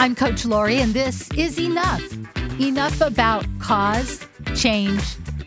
[0.00, 2.02] I'm Coach Lori, and this is Enough.
[2.60, 5.02] Enough about cause, change,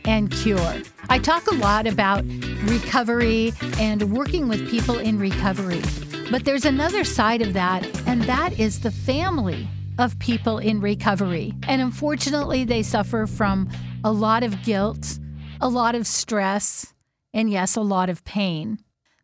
[0.06, 0.82] and cure.
[1.10, 2.24] I talk a lot about
[2.64, 5.82] recovery and working with people in recovery.
[6.30, 9.68] But there's another side of that, and that is the family
[9.98, 11.54] of people in recovery.
[11.68, 13.70] And unfortunately, they suffer from
[14.04, 15.20] a lot of guilt,
[15.60, 16.94] a lot of stress,
[17.34, 18.80] and yes, a lot of pain.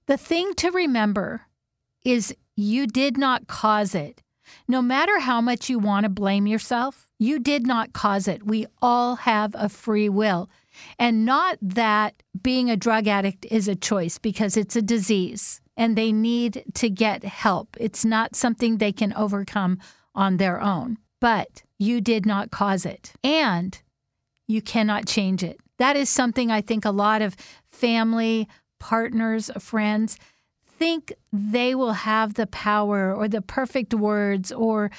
[0.07, 1.41] The thing to remember
[2.03, 4.21] is you did not cause it.
[4.67, 8.45] No matter how much you want to blame yourself, you did not cause it.
[8.45, 10.49] We all have a free will.
[10.97, 15.95] And not that being a drug addict is a choice because it's a disease and
[15.95, 17.77] they need to get help.
[17.79, 19.79] It's not something they can overcome
[20.15, 20.97] on their own.
[21.19, 23.79] But you did not cause it and
[24.47, 25.59] you cannot change it.
[25.77, 27.35] That is something I think a lot of
[27.71, 28.47] family,
[28.79, 30.17] partners, friends
[30.77, 34.91] think they will have the power or the perfect words, or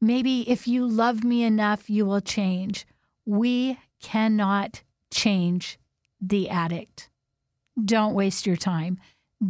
[0.00, 2.86] maybe if you love me enough, you will change.
[3.24, 5.78] We cannot change
[6.20, 7.08] the addict.
[7.82, 8.98] Don't waste your time.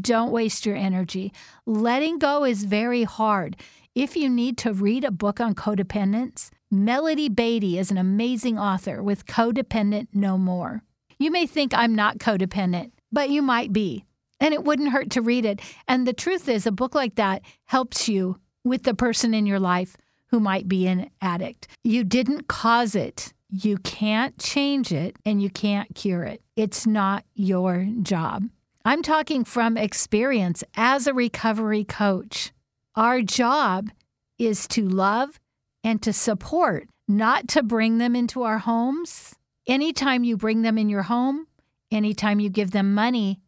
[0.00, 1.32] Don't waste your energy.
[1.66, 3.56] Letting go is very hard.
[3.94, 9.02] If you need to read a book on codependence, Melody Beattie is an amazing author
[9.02, 10.82] with Codependent No More.
[11.18, 14.06] You may think I'm not codependent, but you might be
[14.42, 15.60] and it wouldn't hurt to read it.
[15.86, 19.60] And the truth is, a book like that helps you with the person in your
[19.60, 21.68] life who might be an addict.
[21.84, 23.32] You didn't cause it.
[23.48, 26.42] You can't change it and you can't cure it.
[26.56, 28.48] It's not your job.
[28.84, 32.50] I'm talking from experience as a recovery coach.
[32.96, 33.90] Our job
[34.38, 35.38] is to love
[35.84, 39.36] and to support, not to bring them into our homes.
[39.68, 41.46] Anytime you bring them in your home,
[41.92, 43.38] anytime you give them money,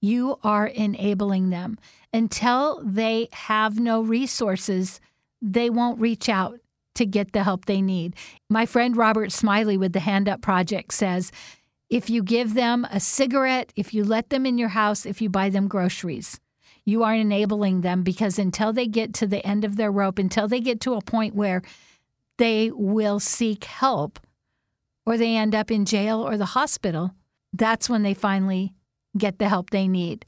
[0.00, 1.78] you are enabling them.
[2.12, 5.00] Until they have no resources,
[5.42, 6.60] they won't reach out
[6.94, 8.14] to get the help they need.
[8.48, 11.30] My friend Robert Smiley with the Hand Up Project says
[11.88, 15.30] if you give them a cigarette, if you let them in your house, if you
[15.30, 16.38] buy them groceries,
[16.84, 20.48] you are enabling them because until they get to the end of their rope, until
[20.48, 21.62] they get to a point where
[22.36, 24.18] they will seek help
[25.06, 27.12] or they end up in jail or the hospital,
[27.52, 28.74] that's when they finally
[29.18, 30.24] get the help they need.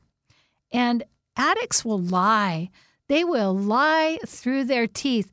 [0.72, 1.04] And
[1.36, 2.70] addicts will lie.
[3.08, 5.30] They will lie through their teeth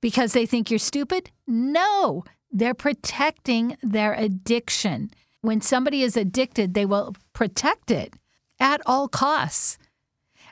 [0.00, 1.30] because they think you're stupid?
[1.46, 5.10] No, they're protecting their addiction.
[5.40, 8.14] When somebody is addicted, they will protect it
[8.58, 9.78] at all costs.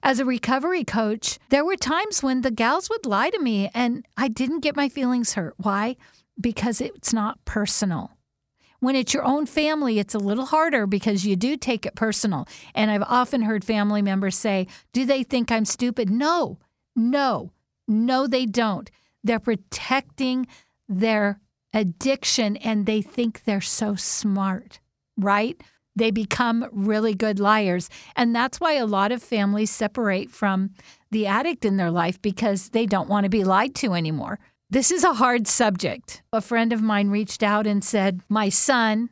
[0.03, 4.06] As a recovery coach, there were times when the gals would lie to me and
[4.17, 5.55] I didn't get my feelings hurt.
[5.56, 5.97] Why?
[6.39, 8.11] Because it's not personal.
[8.81, 12.47] When it's your own family, it's a little harder because you do take it personal.
[12.75, 16.11] And I've often heard family members say, Do they think I'm stupid?
[16.11, 16.59] No,
[16.95, 17.53] no,
[17.89, 18.91] no, they don't.
[19.23, 20.47] They're protecting
[20.89, 21.41] their
[21.73, 24.81] addiction and they think they're so smart,
[25.17, 25.61] right?
[25.97, 27.89] They become really good liars.
[28.17, 30.71] And that's why a lot of families separate from
[31.11, 34.39] the addict in their life because they don't want to be lied to anymore.
[34.75, 36.25] This is a hard subject.
[36.33, 39.09] A friend of mine reached out and said, My son,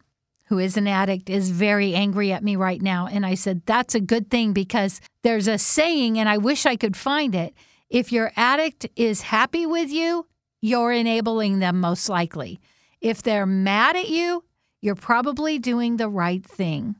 [0.47, 3.07] who is an addict, is very angry at me right now.
[3.07, 6.75] And I said, That's a good thing because there's a saying, and I wish I
[6.75, 7.55] could find it.
[7.89, 10.27] If your addict is happy with you,
[10.61, 12.59] you're enabling them most likely.
[13.01, 14.43] If they're mad at you,
[14.81, 16.97] you're probably doing the right thing.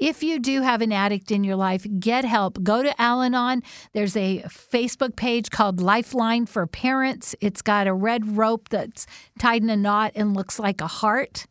[0.00, 2.62] If you do have an addict in your life, get help.
[2.62, 3.62] Go to Al Anon.
[3.92, 7.34] There's a Facebook page called Lifeline for Parents.
[7.42, 9.06] It's got a red rope that's
[9.38, 11.46] tied in a knot and looks like a heart.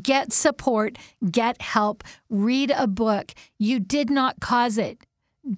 [0.00, 0.98] Get support,
[1.32, 3.32] get help, read a book.
[3.58, 4.98] You did not cause it.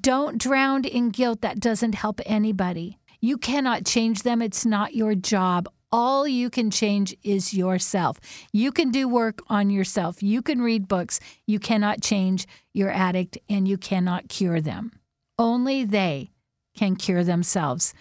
[0.00, 1.42] Don't drown in guilt.
[1.42, 2.98] That doesn't help anybody.
[3.20, 4.40] You cannot change them.
[4.40, 5.68] It's not your job.
[5.92, 8.18] All you can change is yourself.
[8.50, 10.22] You can do work on yourself.
[10.22, 11.20] You can read books.
[11.46, 14.92] You cannot change your addict and you cannot cure them.
[15.38, 16.30] Only they
[16.74, 17.92] can cure themselves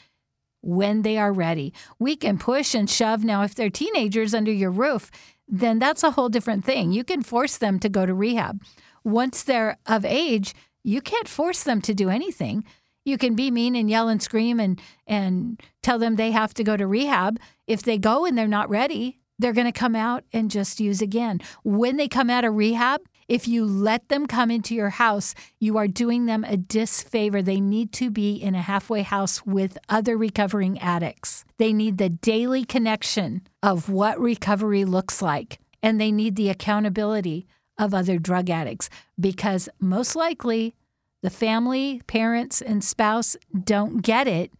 [0.61, 1.73] when they are ready.
[1.99, 3.25] We can push and shove.
[3.25, 5.11] Now, if they're teenagers under your roof,
[5.47, 6.93] then that's a whole different thing.
[6.93, 8.63] You can force them to go to rehab.
[9.03, 12.63] Once they're of age, you can't force them to do anything.
[13.03, 16.63] You can be mean and yell and scream and and tell them they have to
[16.63, 17.39] go to rehab.
[17.67, 21.01] If they go and they're not ready, they're going to come out and just use
[21.01, 21.39] again.
[21.63, 25.77] When they come out of rehab, if you let them come into your house, you
[25.77, 27.41] are doing them a disfavor.
[27.41, 31.45] They need to be in a halfway house with other recovering addicts.
[31.57, 37.47] They need the daily connection of what recovery looks like, and they need the accountability
[37.77, 38.89] of other drug addicts
[39.19, 40.75] because most likely
[41.21, 44.51] the family, parents, and spouse don't get it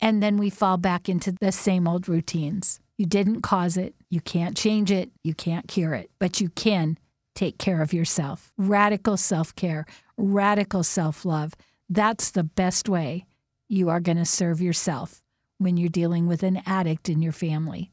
[0.00, 2.80] And then we fall back into the same old routines.
[2.98, 3.94] You didn't cause it.
[4.10, 5.10] You can't change it.
[5.22, 6.98] You can't cure it, but you can
[7.34, 8.52] take care of yourself.
[8.58, 9.86] Radical self care,
[10.16, 11.54] radical self love.
[11.88, 13.26] That's the best way
[13.68, 15.22] you are going to serve yourself
[15.58, 17.92] when you're dealing with an addict in your family.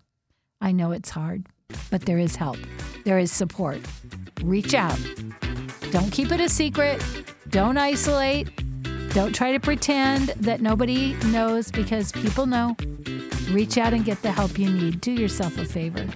[0.59, 1.45] I know it's hard,
[1.91, 2.57] but there is help,
[3.05, 3.79] there is support.
[4.43, 4.99] Reach out.
[5.91, 7.01] Don't keep it a secret.
[7.49, 8.47] Don't isolate.
[9.13, 12.75] Don't try to pretend that nobody knows because people know.
[13.49, 15.01] Reach out and get the help you need.
[15.01, 16.07] Do yourself a favor.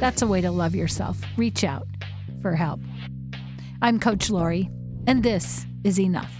[0.00, 1.18] That's a way to love yourself.
[1.36, 1.86] Reach out
[2.42, 2.80] for help.
[3.80, 4.68] I'm Coach Lori,
[5.06, 6.35] and this is enough.